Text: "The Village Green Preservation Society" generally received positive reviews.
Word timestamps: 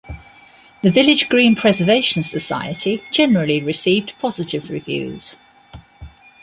"The 0.81 0.89
Village 0.89 1.29
Green 1.29 1.55
Preservation 1.55 2.23
Society" 2.23 3.03
generally 3.11 3.61
received 3.61 4.17
positive 4.17 4.71
reviews. 4.71 5.37